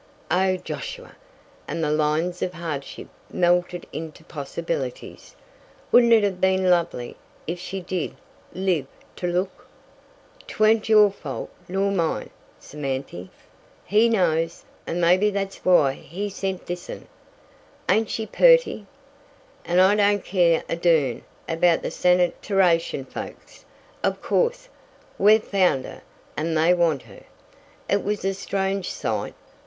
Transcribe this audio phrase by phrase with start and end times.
[0.31, 1.11] Oh, Josiah,"
[1.67, 5.35] and the lines of hardship melted into possibilities,
[5.91, 8.15] "wouldn't it have been lovely if she did
[8.51, 8.87] live
[9.17, 9.67] to look!"
[10.47, 13.29] "'Tweren't your fault nor mine, Samanthy.
[13.85, 17.07] He knows, and mebby thet's why He sent this 'un.
[17.87, 18.87] Ain't she purty?
[19.65, 23.65] And I don't care a durn about the sanitarition folks.
[24.03, 26.01] Of course if we've found her
[26.35, 27.21] and they want her"
[27.87, 29.35] It was a strange sight.